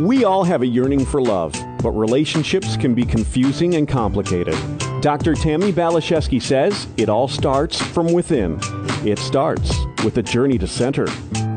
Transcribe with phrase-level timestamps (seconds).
[0.00, 4.56] We all have a yearning for love, but relationships can be confusing and complicated.
[5.00, 5.34] Dr.
[5.34, 8.58] Tammy Balashevsky says it all starts from within.
[9.06, 9.72] It starts
[10.02, 11.08] with a journey to center.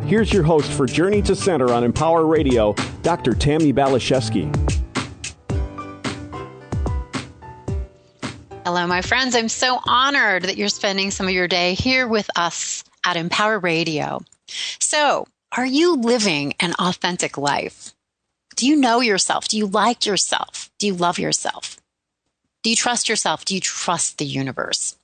[0.05, 3.33] Here's your host for Journey to Center on Empower Radio, Dr.
[3.33, 4.53] Tammy Balashevsky.
[8.63, 9.33] Hello, my friends.
[9.33, 13.57] I'm so honored that you're spending some of your day here with us at Empower
[13.57, 14.21] Radio.
[14.77, 17.95] So, are you living an authentic life?
[18.57, 19.47] Do you know yourself?
[19.47, 20.71] Do you like yourself?
[20.79, 21.77] Do you love yourself?
[22.63, 23.45] Do you trust yourself?
[23.45, 24.95] Do you trust the universe?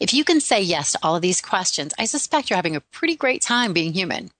[0.00, 2.80] If you can say yes to all of these questions, I suspect you're having a
[2.80, 4.30] pretty great time being human.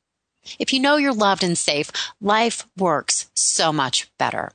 [0.59, 4.51] If you know you're loved and safe, life works so much better.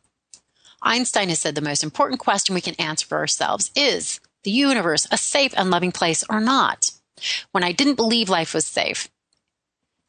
[0.82, 5.08] Einstein has said the most important question we can answer for ourselves is the universe
[5.10, 6.92] a safe and loving place or not?
[7.52, 9.08] When I didn't believe life was safe,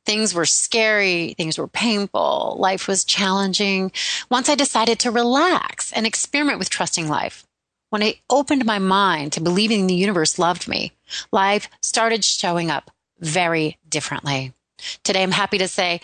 [0.04, 3.92] things were scary, things were painful, life was challenging.
[4.30, 7.46] Once I decided to relax and experiment with trusting life,
[7.90, 10.92] when I opened my mind to believing the universe loved me,
[11.30, 14.52] life started showing up very differently.
[15.04, 16.00] Today, I'm happy to say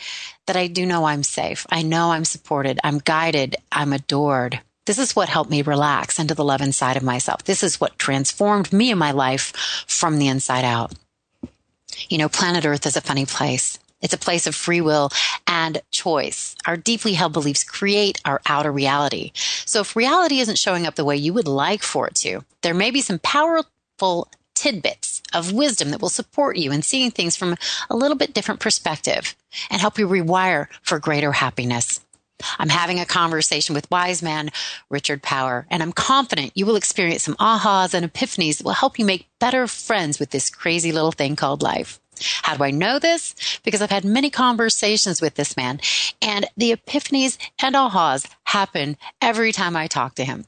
[0.46, 1.66] that I do know I'm safe.
[1.70, 2.78] I know I'm supported.
[2.84, 3.56] I'm guided.
[3.72, 4.60] I'm adored.
[4.86, 7.44] This is what helped me relax into the love inside of myself.
[7.44, 9.52] This is what transformed me and my life
[9.86, 10.92] from the inside out.
[12.08, 13.78] You know, planet Earth is a funny place.
[14.00, 15.10] It's a place of free will
[15.46, 16.54] and choice.
[16.66, 19.32] Our deeply held beliefs create our outer reality.
[19.64, 22.74] So if reality isn't showing up the way you would like for it to, there
[22.74, 27.56] may be some powerful tidbits of wisdom that will support you in seeing things from
[27.91, 29.36] a little bit different perspective
[29.70, 32.00] and help you rewire for greater happiness.
[32.58, 34.50] I'm having a conversation with wise man
[34.91, 38.98] Richard Power, and I'm confident you will experience some ahas and epiphanies that will help
[38.98, 42.00] you make better friends with this crazy little thing called life.
[42.42, 43.34] How do I know this?
[43.64, 45.80] Because I've had many conversations with this man
[46.20, 50.44] and the epiphanies and ahas happen every time I talk to him.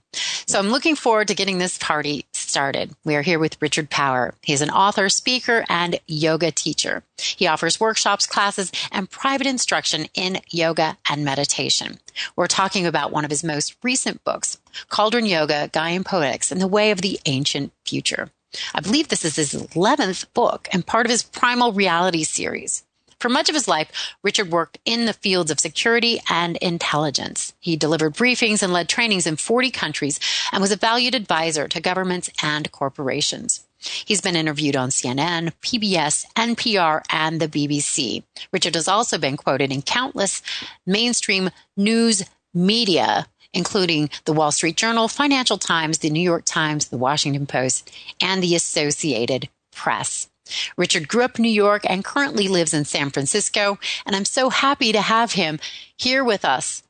[0.47, 2.91] So I'm looking forward to getting this party started.
[3.05, 4.35] We are here with Richard Power.
[4.43, 7.05] He's an author, speaker, and yoga teacher.
[7.19, 11.99] He offers workshops, classes, and private instruction in yoga and meditation.
[12.35, 14.59] We're talking about one of his most recent books,
[14.89, 18.31] Cauldron Yoga, Gaian Poetics, and the Way of the Ancient Future.
[18.75, 22.85] I believe this is his 11th book and part of his Primal Reality series.
[23.21, 23.91] For much of his life,
[24.23, 27.53] Richard worked in the fields of security and intelligence.
[27.61, 30.19] He delivered briefings and led trainings in 40 countries
[30.53, 33.67] and was a valued advisor to governments and corporations.
[33.79, 38.23] He's been interviewed on CNN, PBS, NPR, and the BBC.
[38.53, 40.43] Richard has also been quoted in countless
[40.87, 42.25] mainstream news
[42.55, 47.91] media including the Wall Street Journal, Financial Times, the New York Times, the Washington Post,
[48.21, 50.29] and the Associated Press.
[50.77, 54.51] Richard grew up in New York and currently lives in San Francisco, and I'm so
[54.51, 55.59] happy to have him
[55.97, 56.83] here with us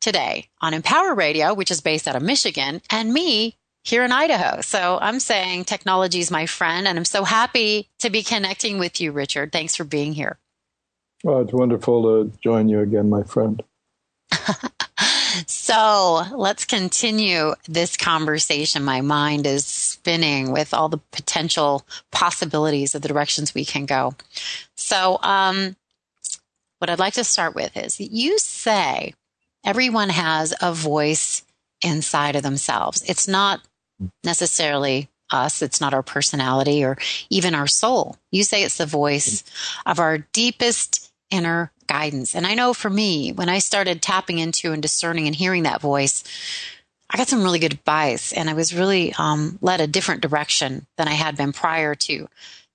[0.00, 4.60] today on Empower Radio, which is based out of Michigan, and me here in Idaho.
[4.60, 9.00] So I'm saying technology is my friend, and I'm so happy to be connecting with
[9.00, 9.52] you, Richard.
[9.52, 10.38] Thanks for being here.
[11.24, 13.62] Well, it's wonderful to join you again, my friend.
[15.46, 18.82] So let's continue this conversation.
[18.82, 24.14] My mind is spinning with all the potential possibilities of the directions we can go.
[24.76, 25.76] So, um,
[26.78, 29.14] what I'd like to start with is you say
[29.64, 31.42] everyone has a voice
[31.82, 33.02] inside of themselves.
[33.08, 33.60] It's not
[34.24, 36.96] necessarily us, it's not our personality or
[37.30, 38.16] even our soul.
[38.30, 39.44] You say it's the voice
[39.84, 42.34] of our deepest inner guidance.
[42.36, 45.80] And I know for me, when I started tapping into and discerning and hearing that
[45.80, 46.22] voice,
[47.10, 50.86] I got some really good advice and I was really um, led a different direction
[50.96, 52.28] than I had been prior to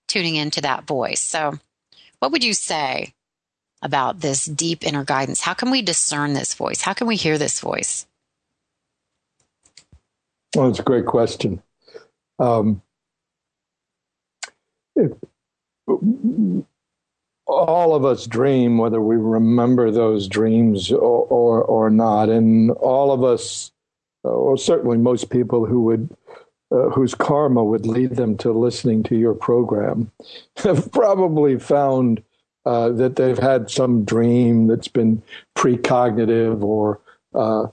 [0.07, 1.21] tuning into that voice.
[1.21, 1.59] So,
[2.19, 3.13] what would you say
[3.81, 5.41] about this deep inner guidance?
[5.41, 6.81] How can we discern this voice?
[6.81, 8.07] How can we hear this voice?
[10.55, 11.61] Well, it's a great question.
[12.39, 12.81] Um,
[14.95, 15.11] if,
[17.53, 22.29] all of us dream, whether we remember those dreams or, or, or not.
[22.29, 23.71] And all of us,
[24.23, 26.09] or certainly most people who would,
[26.71, 30.11] uh, whose karma would lead them to listening to your program,
[30.57, 32.23] have probably found
[32.65, 35.21] uh, that they've had some dream that's been
[35.55, 36.99] precognitive or
[37.35, 37.67] uh,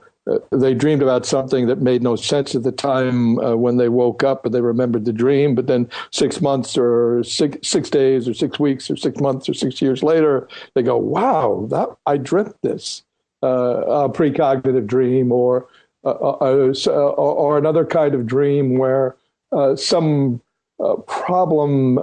[0.51, 4.23] they dreamed about something that made no sense at the time uh, when they woke
[4.23, 5.55] up, but they remembered the dream.
[5.55, 9.55] But then six months or six six days or six weeks or six months or
[9.55, 13.03] six years later, they go, "Wow, that I dreamt this."
[13.43, 15.67] Uh, a precognitive dream, or
[16.05, 19.17] uh, uh, uh or another kind of dream where
[19.77, 20.41] some
[21.07, 21.99] problem,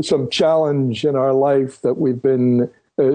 [0.00, 2.70] some challenge in our life that we've been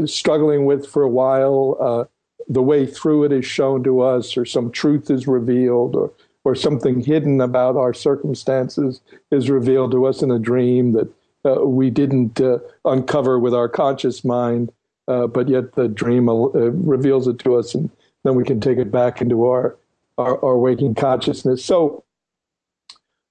[0.05, 2.09] struggling with for a while
[2.49, 6.11] the way through it is shown to us, or some truth is revealed, or
[6.43, 9.01] or something hidden about our circumstances
[9.31, 11.09] is revealed to us in a dream that
[11.45, 14.71] uh, we didn't uh, uncover with our conscious mind,
[15.09, 17.89] uh, but yet the dream uh, reveals it to us, and
[18.23, 19.75] then we can take it back into our
[20.17, 21.63] our, our waking consciousness.
[21.63, 22.03] So,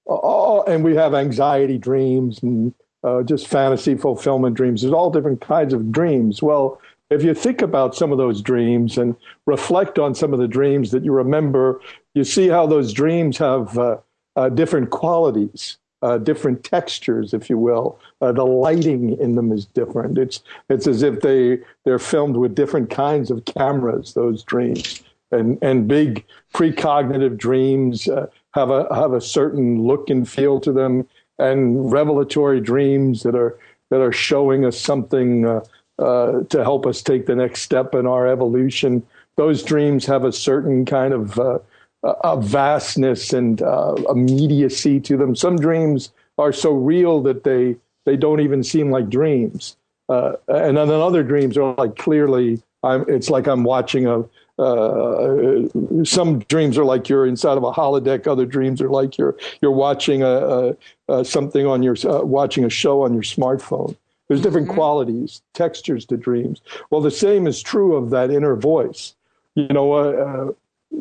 [0.05, 2.73] all, and we have anxiety dreams and
[3.03, 4.81] uh, just fantasy fulfillment dreams.
[4.81, 6.41] There's all different kinds of dreams.
[6.41, 6.79] Well,
[7.09, 9.15] if you think about some of those dreams and
[9.45, 11.79] reflect on some of the dreams that you remember,
[12.13, 13.97] you see how those dreams have uh,
[14.35, 17.99] uh, different qualities, uh, different textures, if you will.
[18.21, 20.17] Uh, the lighting in them is different.
[20.17, 24.13] It's it's as if they they're filmed with different kinds of cameras.
[24.13, 25.01] Those dreams
[25.31, 30.73] and and big precognitive dreams uh, have a have a certain look and feel to
[30.73, 31.07] them,
[31.39, 33.57] and revelatory dreams that are
[33.89, 35.61] that are showing us something
[35.99, 39.05] uh, to help us take the next step in our evolution.
[39.35, 41.59] Those dreams have a certain kind of uh,
[42.03, 45.35] a vastness and uh, immediacy to them.
[45.35, 49.75] Some dreams are so real that they they don't even seem like dreams,
[50.07, 52.61] uh, and then other dreams are like clearly.
[52.83, 54.23] I'm, it's like I'm watching a.
[54.59, 55.67] Uh,
[56.03, 58.25] some dreams are like you're inside of a holodeck.
[58.25, 60.75] Other dreams are like you're you're watching a, a,
[61.09, 63.95] a something on your watching a show on your smartphone.
[64.27, 64.75] There's different mm-hmm.
[64.75, 66.61] qualities, textures to dreams.
[66.89, 69.15] Well, the same is true of that inner voice.
[69.55, 70.51] You know, uh, uh,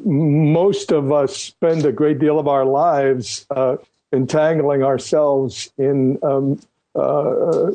[0.05, 3.77] most of us spend a great deal of our lives uh,
[4.13, 6.61] entangling ourselves in um,
[6.95, 7.71] uh,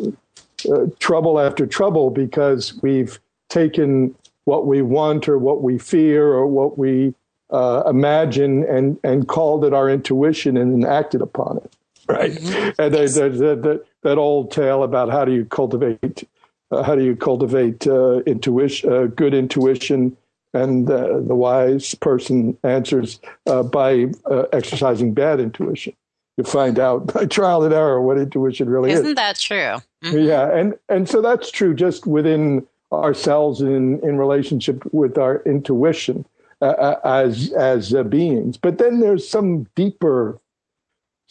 [0.71, 3.19] uh, trouble after trouble because we've
[3.49, 4.15] taken
[4.45, 7.13] what we want or what we fear or what we
[7.51, 11.71] uh, imagine and, and called it our intuition and acted upon it
[12.11, 12.31] right?
[12.31, 12.81] Mm-hmm.
[12.81, 16.27] And there's, there's, that, that old tale about how do you cultivate
[16.71, 20.15] uh, how do you cultivate uh, intuition, uh, good intuition,
[20.53, 25.93] and uh, the wise person answers uh, by uh, exercising bad intuition.
[26.37, 29.05] You find out by trial and error what intuition really Isn't is.
[29.07, 29.81] Isn't that true?
[30.03, 30.19] Mm-hmm.
[30.19, 36.25] Yeah, and and so that's true just within ourselves in in relationship with our intuition
[36.61, 38.57] as as beings.
[38.57, 40.39] But then there's some deeper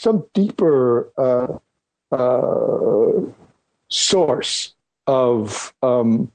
[0.01, 1.59] some deeper uh,
[2.11, 3.21] uh,
[3.89, 4.73] source
[5.07, 6.33] of um,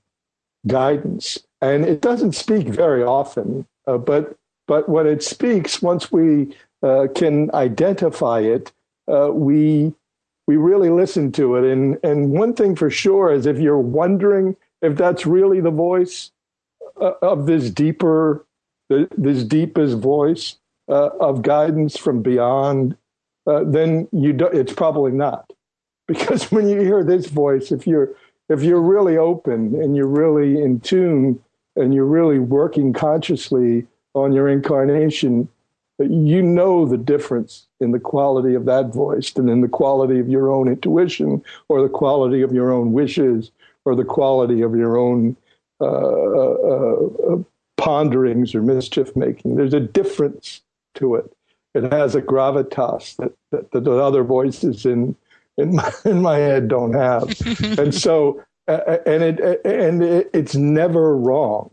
[0.68, 3.66] guidance, and it doesn't speak very often.
[3.88, 8.72] Uh, but but when it speaks, once we uh, can identify it,
[9.12, 9.92] uh, we
[10.46, 11.64] we really listen to it.
[11.64, 16.30] And and one thing for sure is if you're wondering if that's really the voice
[17.02, 18.46] uh, of this deeper,
[18.90, 20.58] this deepest voice
[20.88, 22.96] of guidance from beyond
[23.48, 25.52] uh, then you do, it's probably not.
[26.08, 28.12] Because when you hear this voice, if you're
[28.48, 31.42] if you're really open and you're really in tune
[31.76, 35.50] and you're really working consciously on your incarnation,
[35.98, 40.30] you know the difference in the quality of that voice and in the quality of
[40.30, 43.50] your own intuition or the quality of your own wishes
[43.84, 45.36] or the quality of your own
[45.82, 47.38] uh, uh, uh
[47.78, 49.56] ponderings or mischief making.
[49.56, 50.62] There's a difference
[50.96, 51.35] to it
[51.76, 55.16] it has a gravitas that, that, that the other voices in
[55.58, 57.34] in my, in my head don't have,
[57.80, 61.70] and so uh, and it and it, it's never wrong.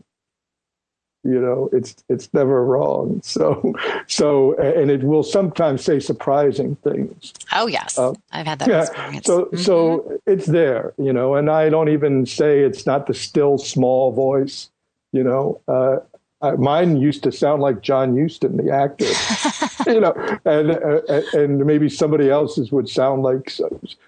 [1.25, 3.21] You know, it's it's never wrong.
[3.23, 3.73] So
[4.07, 7.33] so and it will sometimes say surprising things.
[7.53, 9.25] Oh yes, uh, I've had that yeah, experience.
[9.25, 9.57] So mm-hmm.
[9.57, 10.93] so it's there.
[10.97, 14.69] You know, and I don't even say it's not the still small voice.
[15.13, 15.99] You know, uh,
[16.43, 19.05] uh, mine used to sound like John Huston, the actor,
[19.91, 23.51] you know, and uh, and maybe somebody else's would sound like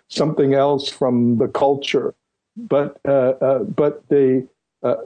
[0.09, 2.13] something else from the culture,
[2.57, 4.43] but uh, uh but they
[4.83, 4.97] uh,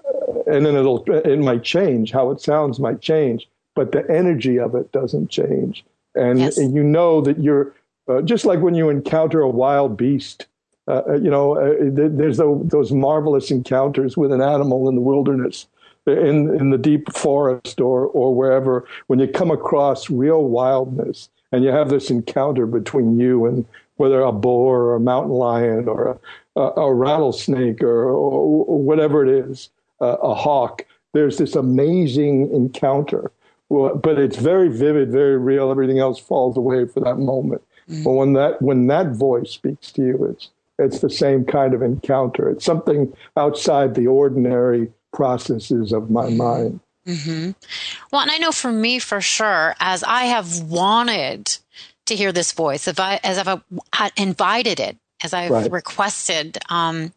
[0.47, 4.73] and then it'll it might change how it sounds might change, but the energy of
[4.73, 6.57] it doesn't change, and, yes.
[6.57, 7.75] and you know that you're
[8.07, 10.47] uh, just like when you encounter a wild beast.
[10.87, 11.53] you know,
[11.91, 15.67] there's those marvelous encounters with an animal in the wilderness
[16.17, 21.63] in in the deep forest or or wherever when you come across real wildness and
[21.63, 23.65] you have this encounter between you and
[23.99, 26.19] whether a boar or a mountain lion or
[26.55, 30.85] a, a, a rattlesnake or, or, whatever it is, uh, a hawk.
[31.13, 33.29] There's this amazing encounter,
[33.67, 35.69] well, but it's very vivid, very real.
[35.69, 37.61] Everything else falls away for that moment.
[37.89, 38.03] Mm-hmm.
[38.03, 41.81] But when that when that voice speaks to you, it's it's the same kind of
[41.81, 42.49] encounter.
[42.49, 46.79] It's something outside the ordinary processes of my mind.
[47.05, 47.51] Mm-hmm.
[48.11, 51.57] Well, and I know for me, for sure, as I have wanted
[52.05, 53.63] to hear this voice, if I, as I've
[54.17, 55.71] invited it, as I've right.
[55.71, 57.13] requested um,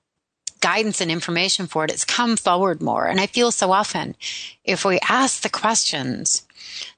[0.61, 3.07] guidance and information for it, it's come forward more.
[3.07, 4.17] And I feel so often
[4.65, 6.47] if we ask the questions,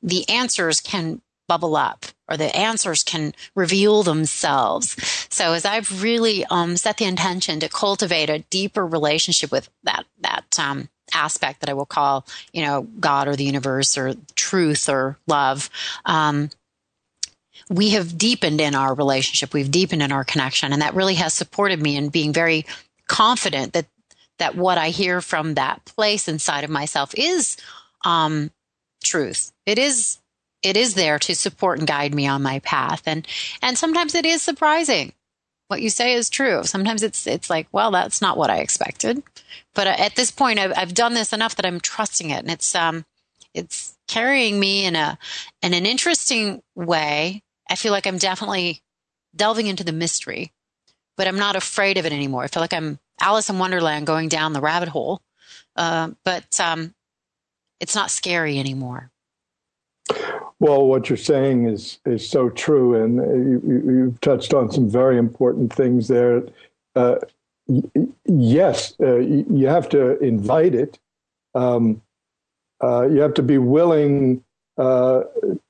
[0.03, 4.97] the answers can bubble up or the answers can reveal themselves.
[5.31, 10.05] So as I've really um, set the intention to cultivate a deeper relationship with that
[10.21, 14.89] that um, aspect that I will call, you know, God or the universe or truth
[14.89, 15.69] or love.
[16.05, 16.51] Um,
[17.71, 19.55] we have deepened in our relationship.
[19.55, 22.67] We've deepened in our connection, and that really has supported me in being very
[23.07, 23.87] confident that
[24.39, 27.57] that what I hear from that place inside of myself is
[28.05, 28.51] um,
[29.03, 29.53] truth.
[29.65, 30.19] It is
[30.65, 33.27] it is there to support and guide me on my path, and
[33.63, 35.13] and sometimes it is surprising.
[35.69, 36.65] What you say is true.
[36.65, 39.23] Sometimes it's it's like, well, that's not what I expected.
[39.75, 42.51] But uh, at this point, I've, I've done this enough that I'm trusting it, and
[42.51, 43.05] it's um
[43.53, 45.19] it's carrying me in a
[45.63, 47.43] in an interesting way.
[47.69, 48.83] I feel like I'm definitely
[49.35, 50.53] delving into the mystery,
[51.17, 52.45] but I'm not afraid of it anymore.
[52.45, 55.23] I feel like I'm Alice in Wonderland going down the rabbit hole,
[55.77, 56.95] uh, but um,
[57.81, 59.11] it's not scary anymore.
[60.61, 63.17] Well, what you're saying is is so true, and
[63.63, 66.43] you, have touched on some very important things there.
[66.95, 67.17] Uh,
[68.25, 70.99] yes, uh, you have to invite it.
[71.55, 72.03] Um,
[72.83, 74.45] uh, you have to be willing
[74.79, 75.23] uh,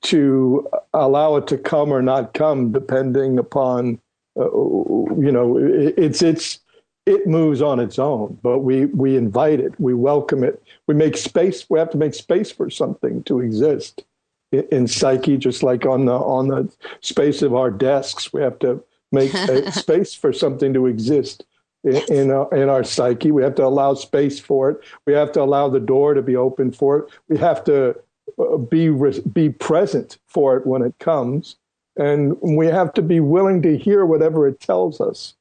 [0.03, 3.99] to allow it to come or not come, depending upon
[4.39, 6.59] uh, you know it's it's
[7.05, 11.17] it moves on its own, but we we invite it, we welcome it, we make
[11.17, 11.69] space.
[11.69, 14.03] We have to make space for something to exist
[14.51, 16.71] in, psyche, just like on the on the
[17.01, 18.31] space of our desks.
[18.31, 19.31] We have to make
[19.73, 21.45] space for something to exist
[21.83, 23.31] in in our, in our psyche.
[23.31, 24.79] We have to allow space for it.
[25.05, 27.09] We have to allow the door to be open for it.
[27.29, 27.95] We have to
[28.39, 28.89] uh, be
[29.33, 31.55] be present for it when it comes,
[31.97, 35.35] and we have to be willing to hear whatever it tells us.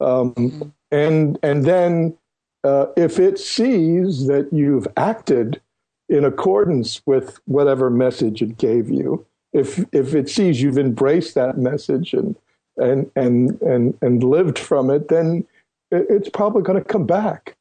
[0.00, 0.68] Um, mm-hmm.
[0.90, 2.16] And and then
[2.64, 5.60] uh, if it sees that you've acted
[6.08, 11.58] in accordance with whatever message it gave you, if if it sees you've embraced that
[11.58, 12.36] message and
[12.76, 15.46] and and and and lived from it, then
[15.90, 17.56] it's probably going to come back.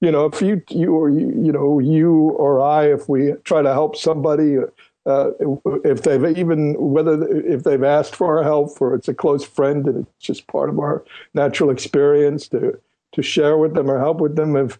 [0.00, 3.62] You know, if you you or you, you know you or I, if we try
[3.62, 4.58] to help somebody,
[5.06, 5.30] uh,
[5.84, 9.86] if they've even whether if they've asked for our help or it's a close friend
[9.86, 12.78] and it's just part of our natural experience to
[13.12, 14.78] to share with them or help with them, if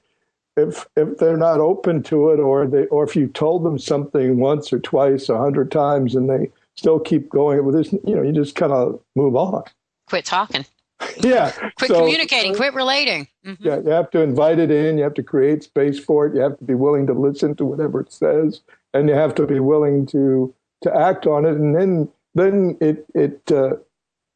[0.57, 4.39] if if they're not open to it or they or if you told them something
[4.39, 8.23] once or twice a hundred times and they still keep going with this, you know,
[8.23, 9.63] you just kind of move on.
[10.09, 10.65] Quit talking.
[11.21, 11.51] yeah.
[11.79, 13.29] quit so, communicating, quit relating.
[13.45, 13.67] Mm-hmm.
[13.67, 14.99] Yeah, you have to invite it in.
[14.99, 16.35] You have to create space for it.
[16.35, 18.61] You have to be willing to listen to whatever it says,
[18.93, 21.57] and you have to be willing to to act on it.
[21.57, 23.77] And then then it it uh,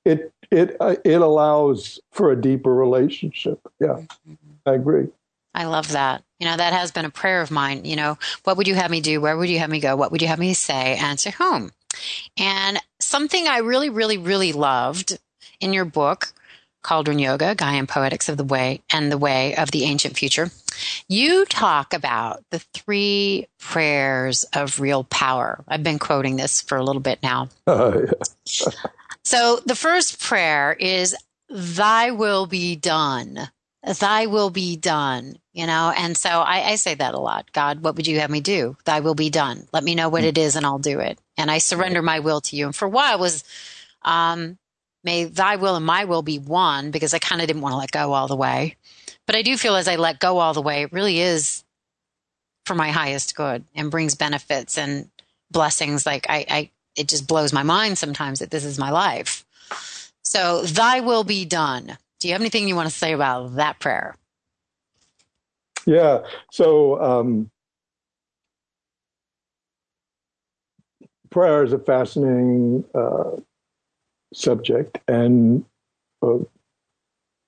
[0.05, 3.61] it it uh, it allows for a deeper relationship.
[3.81, 3.99] Yeah,
[4.29, 4.35] mm-hmm.
[4.67, 5.09] I agree.
[5.59, 6.23] I love that.
[6.39, 7.85] You know, that has been a prayer of mine.
[7.85, 9.21] You know, what would you have me do?
[9.21, 9.97] Where would you have me go?
[9.97, 10.97] What would you have me say?
[10.97, 11.73] And to whom?
[12.39, 15.19] And something I really, really, really loved
[15.61, 16.33] in your book
[16.85, 20.53] Cauldron Yoga, Gaian Poetics of the Way and the Way of the Ancient Future,
[21.09, 25.65] you talk about the three prayers of real power.
[25.67, 27.49] I've been quoting this for a little bit now.
[27.67, 28.71] Oh, yeah.
[29.25, 31.17] so the first prayer is,
[31.51, 33.51] Thy will be done.
[33.95, 35.93] Thy will be done, you know?
[35.97, 37.53] And so I, I say that a lot.
[37.53, 38.77] God, what would you have me do?
[38.85, 39.67] Thy will be done.
[39.73, 41.19] Let me know what it is and I'll do it.
[41.37, 42.67] And I surrender my will to you.
[42.67, 43.45] And for a while was,
[44.03, 44.59] um,
[45.05, 47.79] may thy will and my will be one because I kind of didn't want to
[47.79, 48.77] let go all the way.
[49.27, 51.65] But I do feel as I let go all the way, it really is
[52.67, 55.09] for my highest good and brings benefits and
[55.51, 56.05] blessings.
[56.05, 59.45] Like I, I it just blows my mind sometimes that this is my life.
[60.23, 61.97] So thy will be done.
[62.19, 64.17] Do you have anything you want to say about that prayer?
[65.87, 66.23] Yeah.
[66.51, 67.51] So um,
[71.31, 73.37] prayer is a fascinating uh,
[74.35, 74.99] subject.
[75.09, 75.65] And
[76.23, 76.39] uh,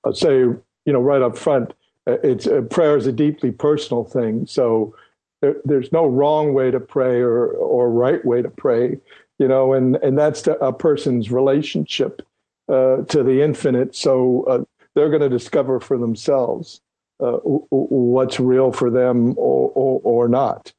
[0.06, 1.72] I'd say, you know, right up front,
[2.06, 4.46] uh, it's uh, prayer is a deeply personal thing.
[4.46, 4.94] So
[5.42, 8.98] there, there's no wrong way to pray or or right way to pray,
[9.38, 12.22] you know, and and that's a person's relationship
[12.70, 13.94] uh, to the infinite.
[13.94, 16.80] So uh, they're going to discover for themselves
[17.20, 20.72] uh, what's real for them or or, or not.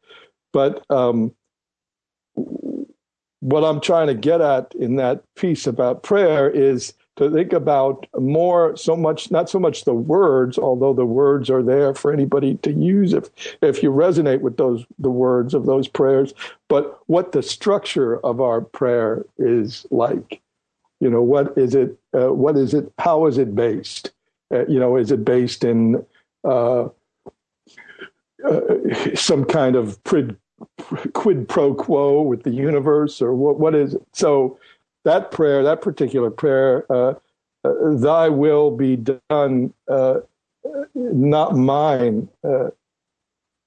[0.54, 1.34] But um,
[3.42, 8.08] what I'm trying to get at in that piece about prayer is to think about
[8.18, 12.56] more so much not so much the words although the words are there for anybody
[12.58, 13.30] to use if
[13.62, 16.34] if you resonate with those the words of those prayers
[16.70, 20.42] but what the structure of our prayer is like
[21.02, 24.12] you know what is it uh, what is it how is it based
[24.54, 26.06] uh, you know is it based in
[26.46, 26.88] uh,
[28.48, 30.38] uh, some kind of quid,
[31.14, 33.60] quid pro quo with the universe, or what?
[33.60, 34.02] What is it?
[34.14, 34.58] So
[35.04, 37.16] that prayer, that particular prayer, uh,
[37.64, 39.74] uh "Thy will be done,
[40.96, 42.30] not mine."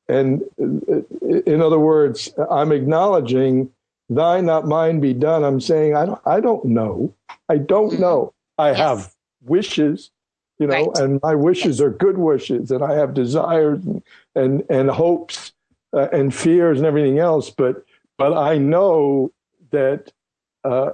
[0.07, 3.71] and in other words, I'm acknowledging
[4.08, 7.12] thy not mine be done i'm saying i don't i don't know
[7.49, 8.02] i don't mm-hmm.
[8.02, 8.78] know i yes.
[8.78, 10.11] have wishes
[10.58, 10.99] you know right.
[10.99, 11.80] and my wishes yes.
[11.80, 14.02] are good wishes and i have desires and
[14.34, 15.52] and, and hopes
[15.94, 17.84] uh, and fears and everything else but
[18.18, 19.32] but i know
[19.70, 20.12] that
[20.64, 20.90] uh,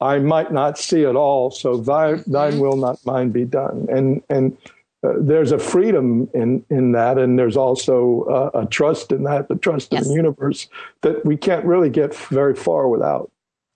[0.00, 2.32] i might not see it all so thy, mm-hmm.
[2.32, 4.56] thine will not mine be done and and
[5.02, 9.48] uh, there's a freedom in in that, and there's also uh, a trust in that,
[9.48, 10.02] the trust yes.
[10.02, 10.68] in the universe
[11.00, 13.30] that we can't really get very far without.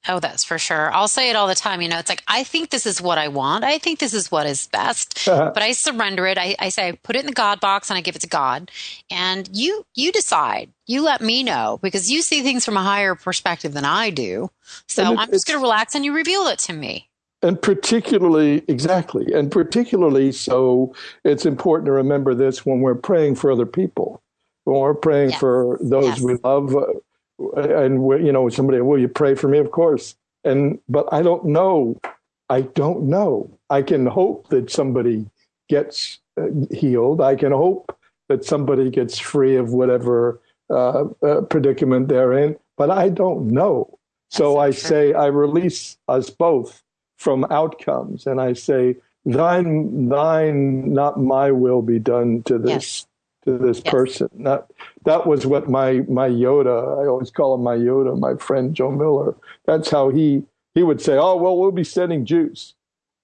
[0.07, 0.93] Oh, that's for sure.
[0.93, 1.81] I'll say it all the time.
[1.81, 3.64] You know, it's like, I think this is what I want.
[3.64, 6.37] I think this is what is best, but I surrender it.
[6.37, 8.28] I, I, say, I put it in the God box and I give it to
[8.28, 8.71] God.
[9.11, 10.71] And you, you decide.
[10.87, 14.50] You let me know because you see things from a higher perspective than I do.
[14.88, 17.09] So it, I'm just going to relax and you reveal it to me
[17.44, 19.30] and particularly exactly.
[19.34, 24.22] And particularly so it's important to remember this when we're praying for other people.
[24.64, 25.40] When we're praying yes.
[25.40, 26.20] for those yes.
[26.22, 29.58] we love uh, and you know somebody will you pray for me?
[29.58, 30.16] Of course.
[30.44, 32.00] And but i don't know.
[32.48, 33.50] I don't know.
[33.68, 35.26] I can hope that somebody
[35.68, 37.20] gets uh, healed.
[37.20, 37.94] I can hope
[38.28, 43.98] that somebody gets free of whatever uh, uh, predicament they're in but i don't know.
[44.30, 46.82] So i say i release us both
[47.16, 48.26] from outcomes.
[48.26, 53.06] And I say, thine, thine, not my will be done to this, yes.
[53.44, 53.90] to this yes.
[53.90, 54.28] person.
[54.40, 54.66] That,
[55.04, 58.90] that was what my, my Yoda, I always call him my Yoda, my friend Joe
[58.90, 59.35] Miller.
[59.64, 60.42] That's how he,
[60.75, 62.75] he would say, oh, well, we'll be sending juice.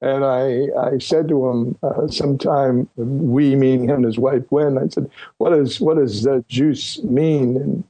[0.02, 4.78] And I, I said to him uh, sometime, we meaning him and his wife Guin,
[4.78, 7.56] I said, what, is, what does that juice mean?
[7.56, 7.84] And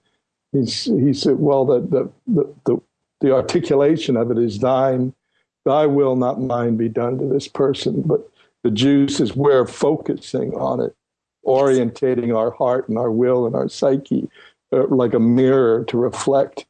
[0.50, 2.83] he's, he said, well, the, the, the, the,
[3.21, 5.15] the articulation of it is thine,
[5.64, 8.02] thy will, not mine, be done to this person.
[8.02, 8.28] But
[8.62, 10.94] the juice is we're focusing on it,
[11.46, 14.28] orientating our heart and our will and our psyche
[14.73, 16.66] uh, like a mirror to reflect.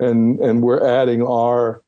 [0.00, 1.82] And, and we're adding our,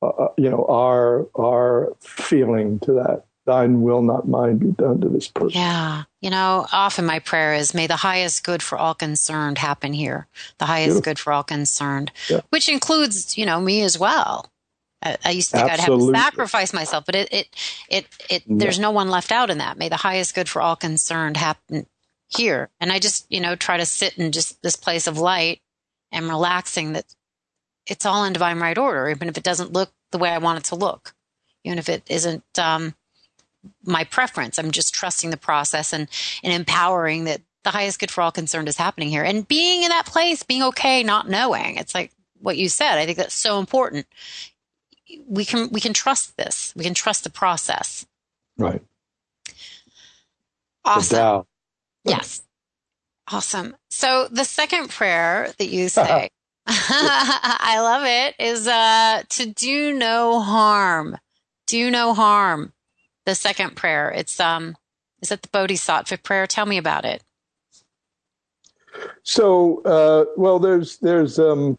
[0.00, 3.24] uh, uh, you know, our, our feeling to that.
[3.44, 5.60] Thine will, not mine, be done to this person.
[5.60, 6.04] Yeah.
[6.20, 10.28] You know, often my prayer is, may the highest good for all concerned happen here.
[10.58, 11.02] The highest Beautiful.
[11.02, 12.40] good for all concerned, yeah.
[12.50, 14.51] which includes, you know, me as well.
[15.02, 16.14] I, used to think Absolutely.
[16.14, 17.48] I'd have to sacrifice myself, but it, it,
[17.88, 18.56] it, it yeah.
[18.58, 19.76] there's no one left out in that.
[19.76, 21.86] May the highest good for all concerned happen
[22.28, 22.70] here.
[22.80, 25.60] And I just, you know, try to sit in just this place of light
[26.10, 27.04] and relaxing that
[27.86, 30.60] it's all in divine right order, even if it doesn't look the way I want
[30.60, 31.14] it to look,
[31.64, 32.94] even if it isn't, um,
[33.84, 34.58] my preference.
[34.58, 36.08] I'm just trusting the process and,
[36.42, 39.88] and empowering that the highest good for all concerned is happening here and being in
[39.90, 41.76] that place, being okay, not knowing.
[41.76, 42.98] It's like what you said.
[42.98, 44.06] I think that's so important
[45.26, 46.72] we can we can trust this.
[46.76, 48.06] We can trust the process.
[48.58, 48.82] Right.
[50.84, 51.44] Awesome.
[52.04, 52.42] Yes.
[53.30, 53.76] Awesome.
[53.90, 56.28] So the second prayer that you say,
[56.66, 61.16] I love it, is uh, to do no harm.
[61.66, 62.72] Do no harm.
[63.24, 64.10] The second prayer.
[64.10, 64.76] It's um
[65.22, 66.46] is that the Bodhisattva prayer?
[66.46, 67.22] Tell me about it.
[69.22, 71.78] So, uh, well, there's there's um,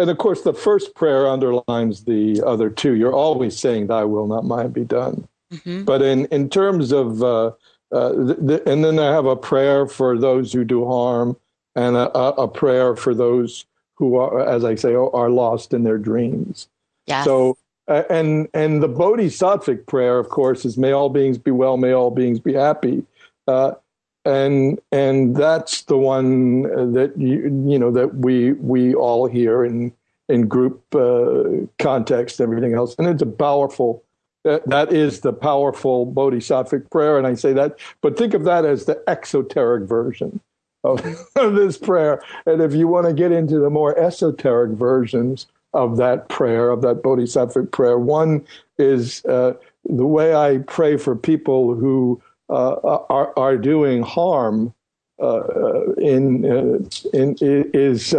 [0.00, 2.94] and of course, the first prayer underlines the other two.
[2.94, 5.84] You're always saying, "Thy will, not mine, be done." Mm-hmm.
[5.84, 7.52] But in in terms of, uh,
[7.92, 8.34] uh,
[8.66, 11.36] and then I have a prayer for those who do harm,
[11.76, 15.98] and a, a, prayer for those who are, as I say, are lost in their
[15.98, 16.68] dreams.
[17.06, 17.26] Yes.
[17.26, 21.76] So, uh, and and the Bodhisattvic prayer, of course, is "May all beings be well,
[21.76, 23.04] may all beings be happy."
[23.46, 23.72] Uh,
[24.30, 26.62] and and that's the one
[26.92, 29.92] that you you know that we we all hear in
[30.30, 32.94] in group uh, context and everything else.
[32.98, 34.04] And it's a powerful
[34.44, 37.18] that, that is the powerful bodhisattvic prayer.
[37.18, 40.40] And i say that but think of that as the exoteric version
[40.84, 41.04] of,
[41.36, 42.22] of this prayer.
[42.46, 46.82] And if you want to get into the more esoteric versions of that prayer of
[46.82, 48.44] that bodhisattvic prayer one
[48.78, 49.52] is uh,
[49.84, 54.74] the way i pray for people who uh, are, are doing harm
[55.22, 56.44] uh, in,
[57.12, 58.14] in is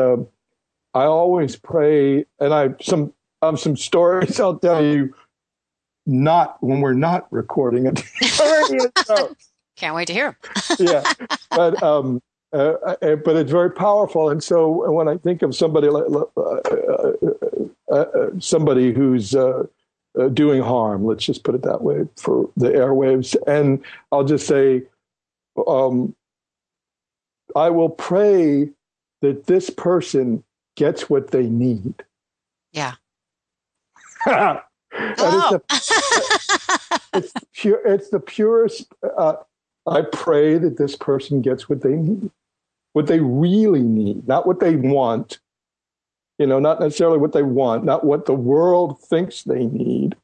[0.94, 5.14] I always pray, and I some um, some stories I'll tell you.
[6.08, 8.04] Not when we're not recording it.
[9.78, 10.36] Can't wait to hear.
[10.80, 11.04] yeah,
[11.52, 14.30] but um, uh, but it's very powerful.
[14.30, 17.12] And so when I think of somebody like uh,
[17.92, 19.36] uh, somebody who's
[20.20, 21.06] uh, doing harm.
[21.06, 23.36] Let's just put it that way for the airwaves.
[23.48, 24.84] And I'll just say,
[25.68, 26.16] um,
[27.56, 28.70] I will pray
[29.22, 30.44] that this person
[30.76, 31.94] gets what they need.
[32.72, 32.96] Yeah.
[34.26, 34.62] oh.
[35.70, 35.92] it's,
[37.14, 38.92] it's, pure, it's the purest.
[39.18, 39.36] Uh,
[39.88, 42.30] I pray that this person gets what they need,
[42.94, 45.40] what they really need, not what they want,
[46.42, 50.16] you know, not necessarily what they want, not what the world thinks they need.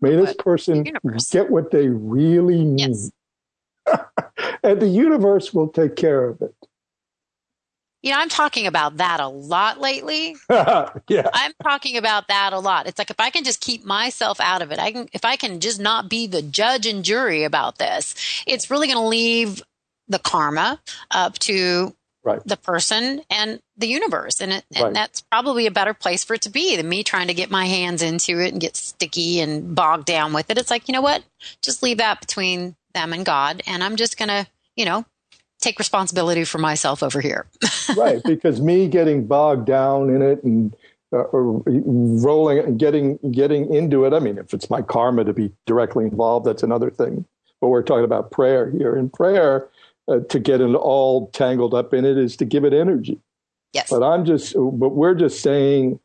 [0.00, 0.82] May this person
[1.30, 2.80] get what they really need.
[2.80, 3.10] Yes.
[4.62, 6.54] and the universe will take care of it.
[8.02, 10.36] You know, I'm talking about that a lot lately.
[10.50, 11.28] yeah.
[11.34, 12.86] I'm talking about that a lot.
[12.86, 15.36] It's like if I can just keep myself out of it, I can if I
[15.36, 18.14] can just not be the judge and jury about this,
[18.46, 19.62] it's really going to leave
[20.08, 21.94] the karma up to
[22.26, 22.42] right.
[22.44, 24.40] the person and the universe.
[24.40, 24.94] And, it, and right.
[24.94, 27.64] that's probably a better place for it to be than me trying to get my
[27.64, 30.58] hands into it and get sticky and bogged down with it.
[30.58, 31.22] It's like, you know what?
[31.62, 33.62] Just leave that between them and God.
[33.66, 35.06] And I'm just going to, you know,
[35.60, 37.46] take responsibility for myself over here.
[37.96, 38.20] right.
[38.24, 40.76] Because me getting bogged down in it and
[41.12, 44.12] uh, rolling and getting getting into it.
[44.12, 47.24] I mean, if it's my karma to be directly involved, that's another thing.
[47.60, 48.96] But we're talking about prayer here.
[48.96, 49.68] In prayer,
[50.08, 53.18] uh, to get it all tangled up in it is to give it energy.
[53.72, 53.90] Yes.
[53.90, 56.00] But I'm just, but we're just saying,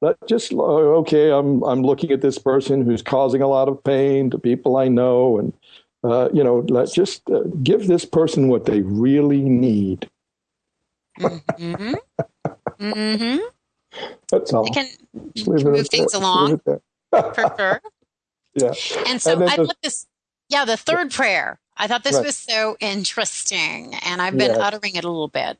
[0.00, 1.30] let just okay.
[1.30, 4.88] I'm I'm looking at this person who's causing a lot of pain to people I
[4.88, 5.52] know, and
[6.04, 10.08] uh, you know, let's just uh, give this person what they really need.
[11.18, 11.94] mm-hmm.
[12.80, 13.38] mm-hmm.
[14.30, 14.66] That's all.
[14.66, 14.86] It can
[15.46, 16.60] move things along
[17.10, 17.80] for sure.
[18.54, 18.72] Yeah.
[19.06, 20.06] And so and I put this.
[20.48, 22.24] Yeah, the third prayer I thought this right.
[22.24, 25.58] was so interesting, and I've been uttering it a little bit.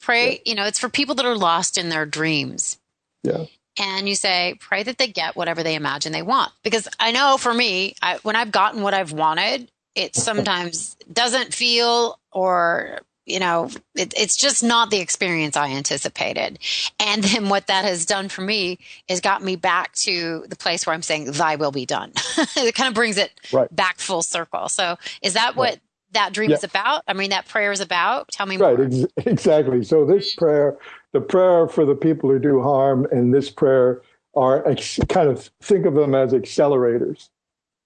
[0.00, 0.38] Pray, yeah.
[0.46, 2.78] you know, it's for people that are lost in their dreams.
[3.22, 3.44] Yeah.
[3.78, 6.52] And you say, pray that they get whatever they imagine they want.
[6.62, 11.54] Because I know for me, I, when I've gotten what I've wanted, it sometimes doesn't
[11.54, 16.58] feel or you know, it, it's just not the experience I anticipated.
[16.98, 20.86] And then what that has done for me is got me back to the place
[20.86, 22.12] where I'm saying, Thy will be done.
[22.56, 23.74] it kind of brings it right.
[23.74, 24.68] back full circle.
[24.68, 25.78] So is that what
[26.12, 26.56] that dream yeah.
[26.56, 27.02] is about?
[27.06, 28.28] I mean, that prayer is about?
[28.28, 28.86] Tell me right, more.
[28.86, 29.84] Ex- exactly.
[29.84, 30.44] So this mm-hmm.
[30.44, 30.78] prayer,
[31.12, 34.02] the prayer for the people who do harm, and this prayer
[34.34, 37.28] are ex- kind of think of them as accelerators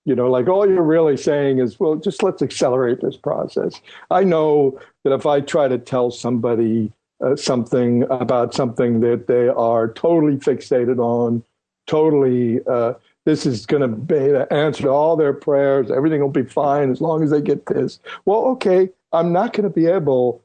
[0.04, 4.24] you know like all you're really saying is well just let's accelerate this process i
[4.24, 6.92] know that if i try to tell somebody
[7.24, 11.42] uh, something about something that they are totally fixated on
[11.86, 16.28] totally uh, this is going to be the answer to all their prayers everything will
[16.28, 19.86] be fine as long as they get this well okay i'm not going to be
[19.86, 20.42] able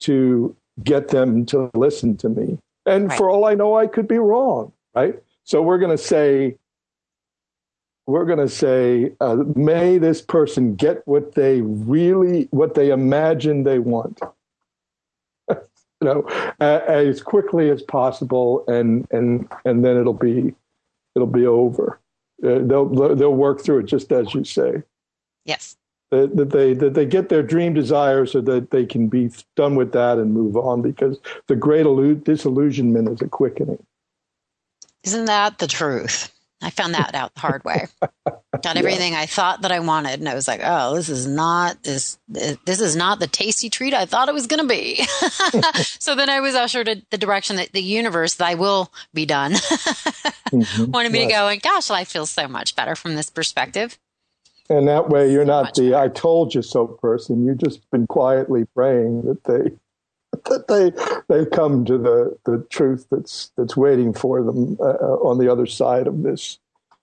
[0.00, 3.18] to get them to listen to me and right.
[3.18, 6.56] for all i know i could be wrong right so we're going to say
[8.06, 13.64] we're going to say, uh, may this person get what they really, what they imagine
[13.64, 14.20] they want.
[15.48, 15.56] you
[16.02, 16.22] know,
[16.60, 20.54] uh, as quickly as possible, and and and then it'll be,
[21.14, 22.00] it'll be over.
[22.42, 24.82] Uh, they'll they'll work through it just as you say.
[25.44, 25.76] Yes.
[26.10, 29.76] That, that they that they get their dream desire so that they can be done
[29.76, 33.84] with that and move on because the great illu- disillusionment is a quickening.
[35.04, 36.32] Isn't that the truth?
[36.62, 37.86] I found that out the hard way.
[38.62, 39.20] Got everything yeah.
[39.20, 42.18] I thought that I wanted, and I was like, "Oh, this is not this.
[42.28, 45.02] This is not the tasty treat I thought it was going to be."
[45.98, 49.52] so then I was ushered in the direction that the universe, "Thy will be done,"
[49.54, 50.90] mm-hmm.
[50.90, 51.28] wanted me right.
[51.28, 51.48] to go.
[51.48, 53.98] And gosh, I feel so much better from this perspective.
[54.68, 56.02] And that way, you're so not the better.
[56.02, 57.46] "I told you so" person.
[57.46, 59.70] You've just been quietly praying that they
[60.44, 60.92] that they
[61.34, 65.50] they come to the the truth that's that's waiting for them uh, uh on the
[65.50, 66.58] other side of this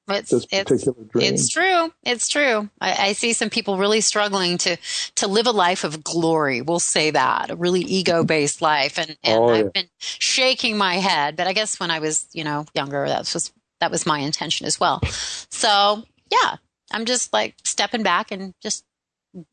[0.09, 1.33] it's, this particular it's, dream.
[1.33, 1.93] It's true.
[2.03, 2.69] It's true.
[2.79, 4.77] I, I, see some people really struggling to
[5.15, 6.61] to live a life of glory.
[6.61, 9.71] We'll say that a really ego based life, and and oh, I've yeah.
[9.73, 11.35] been shaking my head.
[11.35, 14.65] But I guess when I was you know younger, that was that was my intention
[14.65, 15.01] as well.
[15.49, 16.55] So yeah,
[16.91, 18.85] I'm just like stepping back and just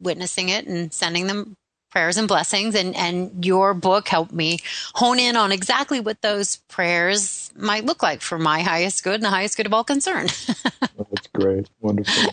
[0.01, 1.57] witnessing it and sending them
[1.95, 4.59] prayers and blessings and and your book helped me
[4.97, 9.23] hone in on exactly what those prayers might look like for my highest good and
[9.23, 10.37] the highest good of all concerned.
[10.97, 11.69] Oh, that's great.
[11.81, 12.33] Wonderful.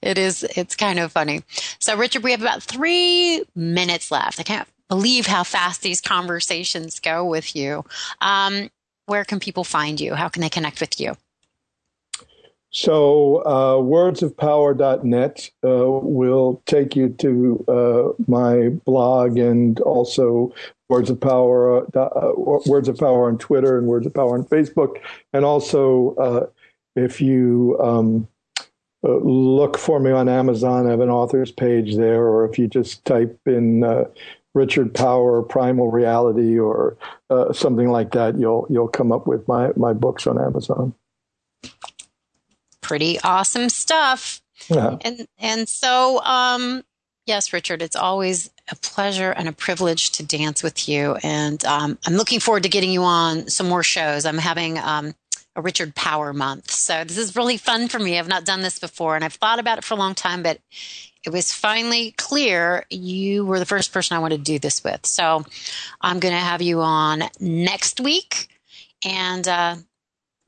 [0.00, 1.42] It is it's kind of funny.
[1.80, 4.40] So richard we have about three minutes left.
[4.40, 7.84] I can't believe how fast these conversations go with you.
[8.20, 8.70] Um,
[9.06, 10.14] where can people find you?
[10.14, 11.16] How can they connect with you
[12.74, 20.52] so, uh, wordsofpower.net uh, will take you to uh, my blog and also
[20.88, 22.32] Words of Power, uh, uh,
[22.66, 24.96] Words of Power on Twitter and Words of Power on Facebook,
[25.32, 26.46] and also uh,
[26.96, 28.26] if you um,
[29.04, 33.04] look for me on Amazon, I have an author's page there, or if you just
[33.04, 33.84] type in
[34.52, 36.96] Richard Power, Primal Reality, or
[37.52, 40.92] something like that, you'll you'll come up with my my books on Amazon.
[42.84, 44.42] Pretty awesome stuff.
[44.68, 44.98] Yeah.
[45.00, 46.84] And and so um,
[47.26, 51.98] yes, Richard, it's always a pleasure and a privilege to dance with you, and um,
[52.06, 54.26] I'm looking forward to getting you on some more shows.
[54.26, 55.14] I'm having um,
[55.56, 56.70] a Richard Power month.
[56.70, 58.18] So this is really fun for me.
[58.18, 60.58] I've not done this before and I've thought about it for a long time, but
[61.24, 65.06] it was finally clear you were the first person I wanted to do this with.
[65.06, 65.44] So
[66.00, 68.48] I'm going to have you on next week.
[69.04, 69.76] And uh,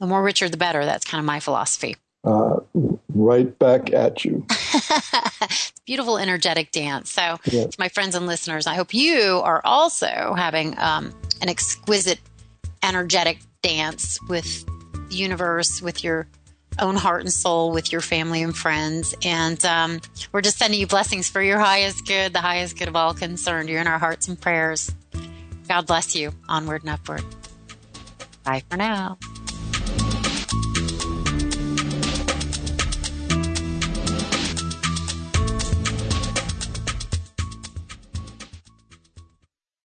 [0.01, 0.85] the more Richard, the better.
[0.85, 1.97] That's kind of my philosophy.
[2.27, 2.59] Uh,
[3.15, 4.45] right back at you.
[5.87, 7.11] beautiful, energetic dance.
[7.13, 7.67] So, yeah.
[7.67, 12.19] to my friends and listeners, I hope you are also having um, an exquisite,
[12.83, 14.67] energetic dance with
[15.09, 16.27] the universe, with your
[16.81, 19.15] own heart and soul, with your family and friends.
[19.25, 20.01] And um,
[20.33, 23.69] we're just sending you blessings for your highest good, the highest good of all concerned.
[23.69, 24.93] You're in our hearts and prayers.
[25.69, 26.33] God bless you.
[26.49, 27.25] Onward and upward.
[28.45, 29.19] Bye for now.